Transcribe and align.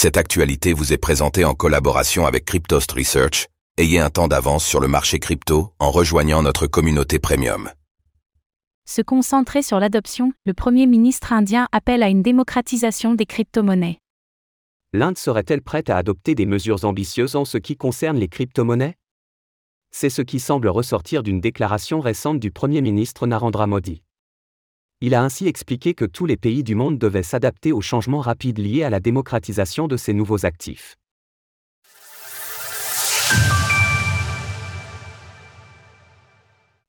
Cette 0.00 0.16
actualité 0.16 0.74
vous 0.74 0.92
est 0.92 0.96
présentée 0.96 1.44
en 1.44 1.54
collaboration 1.54 2.24
avec 2.24 2.44
Cryptost 2.44 2.92
Research. 2.92 3.48
Ayez 3.78 3.98
un 3.98 4.10
temps 4.10 4.28
d'avance 4.28 4.64
sur 4.64 4.78
le 4.78 4.86
marché 4.86 5.18
crypto 5.18 5.72
en 5.80 5.90
rejoignant 5.90 6.40
notre 6.40 6.68
communauté 6.68 7.18
premium. 7.18 7.68
Se 8.84 9.02
concentrer 9.02 9.60
sur 9.60 9.80
l'adoption, 9.80 10.32
le 10.46 10.54
Premier 10.54 10.86
ministre 10.86 11.32
indien 11.32 11.66
appelle 11.72 12.04
à 12.04 12.10
une 12.10 12.22
démocratisation 12.22 13.14
des 13.16 13.26
crypto-monnaies. 13.26 13.98
L'Inde 14.92 15.18
serait-elle 15.18 15.62
prête 15.62 15.90
à 15.90 15.96
adopter 15.96 16.36
des 16.36 16.46
mesures 16.46 16.84
ambitieuses 16.84 17.34
en 17.34 17.44
ce 17.44 17.58
qui 17.58 17.76
concerne 17.76 18.18
les 18.18 18.28
crypto-monnaies? 18.28 18.94
C'est 19.90 20.10
ce 20.10 20.22
qui 20.22 20.38
semble 20.38 20.68
ressortir 20.68 21.24
d'une 21.24 21.40
déclaration 21.40 21.98
récente 21.98 22.38
du 22.38 22.52
Premier 22.52 22.82
ministre 22.82 23.26
Narendra 23.26 23.66
Modi. 23.66 24.04
Il 25.00 25.14
a 25.14 25.22
ainsi 25.22 25.46
expliqué 25.46 25.94
que 25.94 26.04
tous 26.04 26.26
les 26.26 26.36
pays 26.36 26.64
du 26.64 26.74
monde 26.74 26.98
devaient 26.98 27.22
s'adapter 27.22 27.70
aux 27.70 27.80
changements 27.80 28.18
rapides 28.18 28.58
liés 28.58 28.82
à 28.82 28.90
la 28.90 28.98
démocratisation 28.98 29.86
de 29.86 29.96
ces 29.96 30.12
nouveaux 30.12 30.44
actifs. 30.44 30.96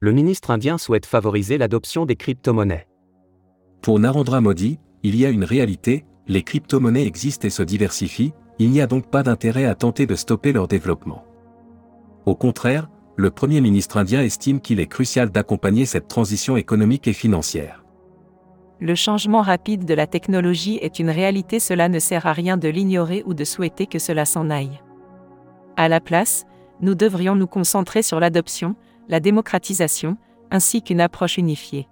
Le 0.00 0.10
ministre 0.10 0.50
indien 0.50 0.78
souhaite 0.78 1.06
favoriser 1.06 1.58
l'adoption 1.58 2.04
des 2.04 2.16
crypto-monnaies. 2.16 2.88
Pour 3.82 4.00
Narendra 4.00 4.40
Modi, 4.40 4.80
il 5.04 5.14
y 5.14 5.24
a 5.24 5.30
une 5.30 5.44
réalité, 5.44 6.04
les 6.26 6.42
crypto-monnaies 6.42 7.06
existent 7.06 7.46
et 7.46 7.50
se 7.50 7.62
diversifient, 7.62 8.32
il 8.58 8.70
n'y 8.70 8.80
a 8.80 8.88
donc 8.88 9.08
pas 9.12 9.22
d'intérêt 9.22 9.66
à 9.66 9.76
tenter 9.76 10.06
de 10.06 10.16
stopper 10.16 10.52
leur 10.52 10.66
développement. 10.66 11.24
Au 12.26 12.34
contraire, 12.34 12.90
le 13.14 13.30
Premier 13.30 13.60
ministre 13.60 13.96
indien 13.96 14.22
estime 14.22 14.60
qu'il 14.60 14.80
est 14.80 14.88
crucial 14.88 15.30
d'accompagner 15.30 15.86
cette 15.86 16.08
transition 16.08 16.56
économique 16.56 17.06
et 17.06 17.12
financière. 17.12 17.81
Le 18.82 18.96
changement 18.96 19.42
rapide 19.42 19.84
de 19.84 19.94
la 19.94 20.08
technologie 20.08 20.80
est 20.82 20.98
une 20.98 21.08
réalité, 21.08 21.60
cela 21.60 21.88
ne 21.88 22.00
sert 22.00 22.26
à 22.26 22.32
rien 22.32 22.56
de 22.56 22.68
l'ignorer 22.68 23.22
ou 23.26 23.32
de 23.32 23.44
souhaiter 23.44 23.86
que 23.86 24.00
cela 24.00 24.24
s'en 24.24 24.50
aille. 24.50 24.82
À 25.76 25.88
la 25.88 26.00
place, 26.00 26.46
nous 26.80 26.96
devrions 26.96 27.36
nous 27.36 27.46
concentrer 27.46 28.02
sur 28.02 28.18
l'adoption, 28.18 28.74
la 29.08 29.20
démocratisation, 29.20 30.16
ainsi 30.50 30.82
qu'une 30.82 31.00
approche 31.00 31.38
unifiée. 31.38 31.86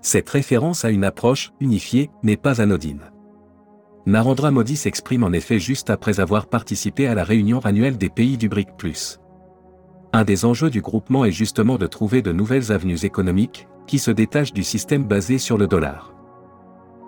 Cette 0.00 0.28
référence 0.28 0.84
à 0.84 0.90
une 0.90 1.02
approche 1.02 1.50
unifiée 1.58 2.10
n'est 2.22 2.36
pas 2.36 2.60
anodine. 2.60 3.10
Narendra 4.06 4.52
Modi 4.52 4.76
s'exprime 4.76 5.24
en 5.24 5.32
effet 5.32 5.58
juste 5.58 5.90
après 5.90 6.20
avoir 6.20 6.46
participé 6.46 7.08
à 7.08 7.16
la 7.16 7.24
réunion 7.24 7.58
annuelle 7.64 7.98
des 7.98 8.08
pays 8.08 8.38
du 8.38 8.48
BRIC+. 8.48 8.68
Un 10.12 10.22
des 10.22 10.44
enjeux 10.44 10.70
du 10.70 10.80
groupement 10.80 11.24
est 11.24 11.32
justement 11.32 11.76
de 11.76 11.88
trouver 11.88 12.22
de 12.22 12.30
nouvelles 12.30 12.70
avenues 12.70 13.04
économiques, 13.04 13.66
qui 13.88 13.98
se 13.98 14.12
détache 14.12 14.52
du 14.52 14.62
système 14.62 15.04
basé 15.04 15.38
sur 15.38 15.58
le 15.58 15.66
dollar. 15.66 16.14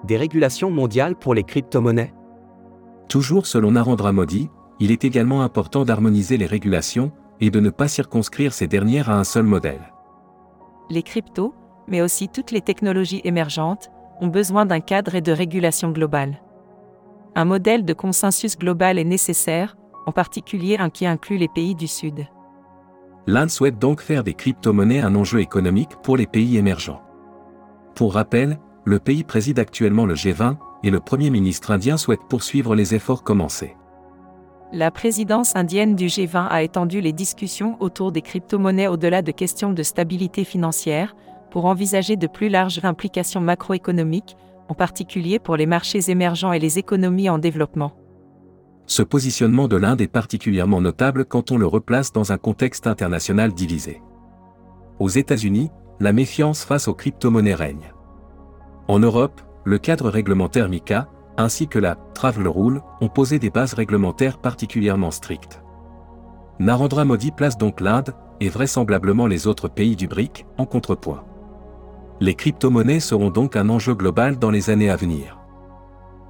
Des 0.04 0.16
régulations 0.16 0.70
mondiales 0.70 1.14
pour 1.14 1.34
les 1.34 1.44
crypto-monnaies 1.44 2.12
Toujours 3.08 3.46
selon 3.46 3.72
Narendra 3.72 4.12
Modi, 4.12 4.48
il 4.80 4.90
est 4.90 5.04
également 5.04 5.42
important 5.42 5.84
d'harmoniser 5.84 6.38
les 6.38 6.46
régulations 6.46 7.12
et 7.40 7.50
de 7.50 7.60
ne 7.60 7.70
pas 7.70 7.86
circonscrire 7.86 8.52
ces 8.52 8.66
dernières 8.66 9.10
à 9.10 9.18
un 9.18 9.24
seul 9.24 9.44
modèle. 9.44 9.92
Les 10.88 11.02
cryptos, 11.02 11.54
mais 11.86 12.00
aussi 12.00 12.28
toutes 12.28 12.50
les 12.50 12.62
technologies 12.62 13.20
émergentes, 13.24 13.90
ont 14.20 14.28
besoin 14.28 14.64
d'un 14.66 14.80
cadre 14.80 15.14
et 15.14 15.20
de 15.20 15.32
régulation 15.32 15.90
globale. 15.90 16.42
Un 17.34 17.44
modèle 17.44 17.84
de 17.84 17.92
consensus 17.92 18.56
global 18.56 18.98
est 18.98 19.04
nécessaire, 19.04 19.76
en 20.06 20.12
particulier 20.12 20.78
un 20.78 20.90
qui 20.90 21.06
inclut 21.06 21.36
les 21.36 21.48
pays 21.48 21.74
du 21.74 21.86
Sud 21.86 22.26
l'Inde 23.26 23.50
souhaite 23.50 23.78
donc 23.78 24.00
faire 24.00 24.24
des 24.24 24.34
crypto-monnaies 24.34 25.00
un 25.00 25.14
enjeu 25.14 25.40
économique 25.40 25.96
pour 26.02 26.16
les 26.16 26.26
pays 26.26 26.56
émergents. 26.56 27.02
Pour 27.94 28.14
rappel, 28.14 28.58
le 28.84 28.98
pays 28.98 29.24
préside 29.24 29.58
actuellement 29.58 30.06
le 30.06 30.14
G20 30.14 30.56
et 30.82 30.90
le 30.90 31.00
Premier 31.00 31.30
ministre 31.30 31.70
indien 31.70 31.96
souhaite 31.96 32.20
poursuivre 32.28 32.74
les 32.74 32.94
efforts 32.94 33.22
commencés. 33.22 33.76
La 34.72 34.90
présidence 34.90 35.56
indienne 35.56 35.96
du 35.96 36.06
G20 36.06 36.46
a 36.48 36.62
étendu 36.62 37.00
les 37.00 37.12
discussions 37.12 37.76
autour 37.80 38.12
des 38.12 38.22
crypto-monnaies 38.22 38.86
au-delà 38.86 39.20
de 39.20 39.32
questions 39.32 39.72
de 39.72 39.82
stabilité 39.82 40.44
financière, 40.44 41.14
pour 41.50 41.64
envisager 41.64 42.16
de 42.16 42.28
plus 42.28 42.48
larges 42.48 42.80
implications 42.84 43.40
macroéconomiques, 43.40 44.36
en 44.68 44.74
particulier 44.74 45.40
pour 45.40 45.56
les 45.56 45.66
marchés 45.66 46.10
émergents 46.10 46.52
et 46.52 46.60
les 46.60 46.78
économies 46.78 47.28
en 47.28 47.38
développement 47.38 47.92
ce 48.90 49.02
positionnement 49.04 49.68
de 49.68 49.76
l'Inde 49.76 50.00
est 50.00 50.08
particulièrement 50.08 50.80
notable 50.80 51.24
quand 51.24 51.52
on 51.52 51.58
le 51.58 51.66
replace 51.66 52.12
dans 52.12 52.32
un 52.32 52.38
contexte 52.38 52.88
international 52.88 53.52
divisé. 53.52 54.02
Aux 54.98 55.08
États-Unis, 55.08 55.70
la 56.00 56.12
méfiance 56.12 56.64
face 56.64 56.88
aux 56.88 56.94
crypto-monnaies 56.94 57.54
règne. 57.54 57.92
En 58.88 58.98
Europe, 58.98 59.42
le 59.62 59.78
cadre 59.78 60.10
réglementaire 60.10 60.68
MICA, 60.68 61.08
ainsi 61.36 61.68
que 61.68 61.78
la 61.78 61.94
Travel 62.14 62.48
Rule, 62.48 62.82
ont 63.00 63.08
posé 63.08 63.38
des 63.38 63.50
bases 63.50 63.74
réglementaires 63.74 64.38
particulièrement 64.38 65.12
strictes. 65.12 65.62
Narendra 66.58 67.04
Modi 67.04 67.30
place 67.30 67.56
donc 67.56 67.80
l'Inde, 67.80 68.12
et 68.40 68.48
vraisemblablement 68.48 69.28
les 69.28 69.46
autres 69.46 69.68
pays 69.68 69.94
du 69.94 70.08
BRIC, 70.08 70.46
en 70.58 70.66
contrepoint. 70.66 71.22
Les 72.18 72.34
crypto-monnaies 72.34 72.98
seront 72.98 73.30
donc 73.30 73.54
un 73.54 73.68
enjeu 73.68 73.94
global 73.94 74.36
dans 74.36 74.50
les 74.50 74.68
années 74.68 74.90
à 74.90 74.96
venir. 74.96 75.38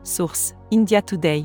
Source 0.03 0.55
India 0.71 1.01
Today 1.01 1.45